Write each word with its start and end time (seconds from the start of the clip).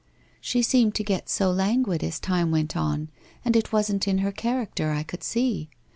She 0.39 0.63
seemed 0.63 0.95
to 0.95 1.03
get 1.03 1.29
so 1.29 1.51
languid 1.51 2.03
as 2.03 2.19
time 2.19 2.49
went 2.49 2.75
on 2.75 3.09
and 3.45 3.55
it 3.55 3.71
wasn't 3.71 4.07
in 4.07 4.17
her 4.17 4.31
character, 4.31 4.89
I 4.93 5.03
could 5.03 5.21
see. 5.21 5.69